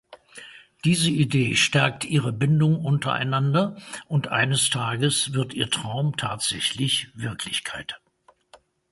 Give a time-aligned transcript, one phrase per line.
[0.83, 3.77] Diese Idee stärkt ihre Bindung untereinander
[4.07, 8.01] und eines Tages wird ihr Traum tatsächlich Wirklichkeit.